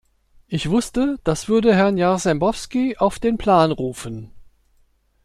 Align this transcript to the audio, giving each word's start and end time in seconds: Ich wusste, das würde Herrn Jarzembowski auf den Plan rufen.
Ich 0.47 0.71
wusste, 0.71 1.19
das 1.23 1.47
würde 1.47 1.75
Herrn 1.75 1.95
Jarzembowski 1.95 2.97
auf 2.97 3.19
den 3.19 3.37
Plan 3.37 3.71
rufen. 3.71 4.31